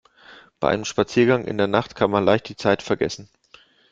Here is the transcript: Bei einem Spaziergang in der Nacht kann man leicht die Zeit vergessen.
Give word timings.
Bei 0.59 0.69
einem 0.69 0.83
Spaziergang 0.83 1.45
in 1.45 1.59
der 1.59 1.67
Nacht 1.67 1.93
kann 1.93 2.09
man 2.09 2.25
leicht 2.25 2.49
die 2.49 2.55
Zeit 2.55 2.81
vergessen. 2.81 3.29